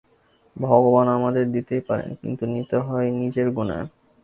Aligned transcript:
ভগবান 0.55 1.07
আমাদের 1.09 1.45
দিতেই 1.51 1.81
পারেন, 1.81 2.09
কিন্তু 2.21 2.43
নিতে 2.45 2.77
যে 2.77 2.85
হয় 2.87 3.07
নিজের 3.21 3.47
গুণে। 3.51 3.79